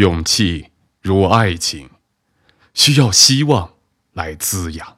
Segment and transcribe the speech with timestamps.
[0.00, 0.70] 勇气
[1.02, 1.90] 如爱情，
[2.72, 3.72] 需要希望
[4.14, 4.96] 来滋养。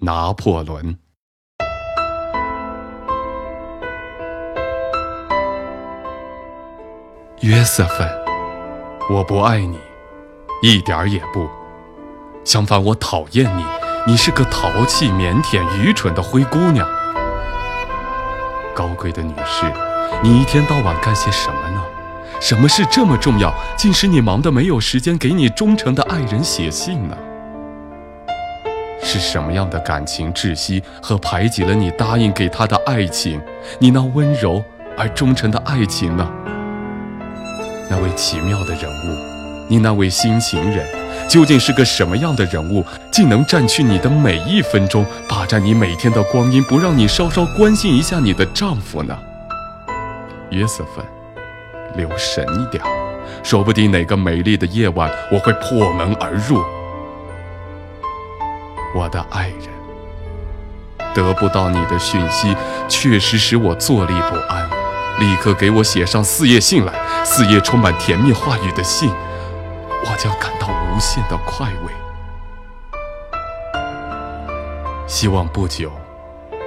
[0.00, 0.98] 拿破仑。
[7.42, 8.08] 约瑟芬，
[9.08, 9.78] 我不爱你，
[10.62, 11.48] 一点儿也不。
[12.44, 13.64] 相反，我讨厌你。
[14.04, 16.88] 你是个淘气、腼腆、愚蠢的灰姑娘。
[18.74, 19.72] 高贵的女士，
[20.24, 21.79] 你一天到晚干些什么呢？
[22.40, 27.16] 什么事这么重要，竟使你忙得没有时间给你忠诚的爱人写信呢？
[29.02, 33.40] 是什么样的感情窒息和排挤了你答应给他的爱情？
[33.78, 34.62] 你那温柔
[34.96, 36.28] 而忠诚的爱情呢？
[37.90, 40.86] 那位奇妙的人物，你那位新情人，
[41.28, 49.18] 究竟是个什么样的人物，竟能占据你的每一分钟，霸占你每天的光阴，不让你稍稍关心一下你的丈夫呢？
[50.50, 51.04] 约瑟芬。
[51.96, 52.82] 留神一点，
[53.42, 56.62] 说不定哪个美丽的夜晚，我会破门而入。
[58.94, 59.68] 我的爱人，
[61.14, 62.56] 得不到你的讯息，
[62.88, 64.68] 确实使我坐立不安。
[65.18, 66.92] 立刻给我写上四页信来，
[67.24, 71.92] 四页充满甜蜜话语的信，我将感到无限的快慰。
[75.06, 75.92] 希望不久，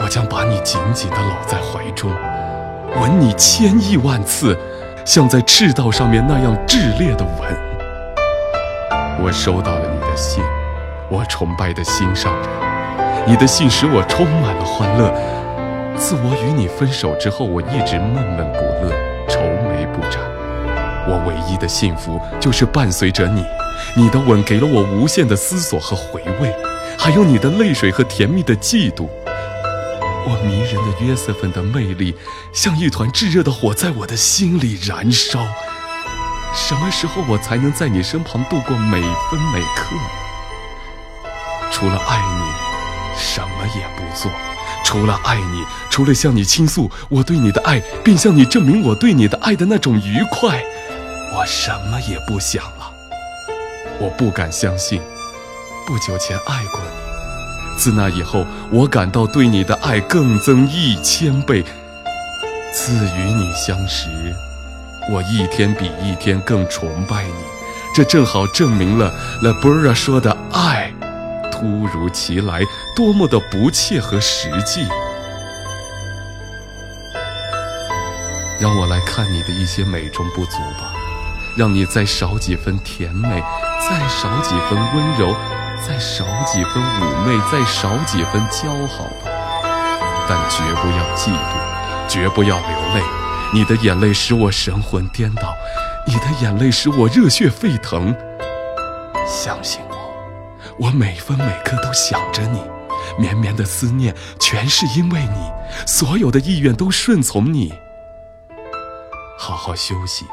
[0.00, 2.10] 我将把你紧紧地搂在怀中，
[3.00, 4.58] 吻你千亿万次。
[5.04, 7.56] 像在赤道上面那样炽烈的吻。
[9.22, 10.42] 我收到了你的信，
[11.08, 12.48] 我崇拜的心上人。
[13.26, 15.12] 你的信使我充满了欢乐。
[15.96, 18.90] 自我与你分手之后，我一直闷闷不乐，
[19.28, 20.20] 愁眉不展。
[21.06, 23.44] 我唯一的幸福就是伴随着你。
[23.94, 26.54] 你的吻给了我无限的思索和回味，
[26.98, 29.08] 还有你的泪水和甜蜜的嫉妒。
[30.26, 32.14] 我迷人的约瑟芬的魅力，
[32.52, 35.46] 像一团炙热的火，在我的心里燃烧。
[36.54, 39.96] 什么时候我才能在你身旁度过每分每刻？
[41.70, 42.42] 除了爱你，
[43.16, 44.30] 什么也不做。
[44.84, 50.62] 除了爱你，除了向你倾诉我对你的爱，并向你证明我对你的爱的那种愉快，
[51.32, 52.92] 我什么也不想了。
[54.00, 55.00] 我不敢相信，
[55.86, 56.99] 不久前爱过你。
[57.80, 61.64] 自那以后，我感到对你的爱更增一千倍。
[62.74, 64.06] 自与你相识，
[65.10, 67.32] 我一天比一天更崇拜你。
[67.94, 69.10] 这正好证明了
[69.40, 70.92] La b r a 说的爱，
[71.50, 72.60] 突如其来，
[72.94, 74.86] 多么的不切合实际。
[78.60, 80.92] 让我来看你的一些美中不足吧，
[81.56, 83.42] 让你再少几分甜美，
[83.80, 85.34] 再少几分温柔。
[85.86, 89.30] 再少几分妩媚，再少几分姣好吧，
[90.28, 93.02] 但绝不要嫉妒，绝不要流泪。
[93.52, 95.54] 你的眼泪使我神魂颠倒，
[96.06, 98.14] 你的眼泪使我热血沸腾。
[99.26, 102.62] 相信我，我每分每刻都想着你，
[103.18, 105.50] 绵绵的思念全是因为你，
[105.86, 107.72] 所有的意愿都顺从你。
[109.38, 110.26] 好好休息，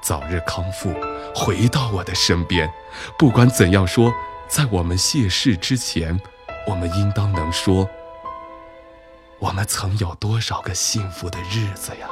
[0.00, 0.94] 早日康复，
[1.34, 2.70] 回到我的身边。
[3.18, 4.14] 不管怎样说。
[4.48, 6.20] 在我们谢世之前，
[6.66, 7.88] 我们应当能说：
[9.38, 12.06] 我们曾有多少个幸福的日子呀？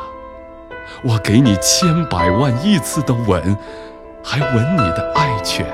[1.04, 3.56] 我给你千百万亿次的吻，
[4.25, 5.66] 还吻你的爱犬。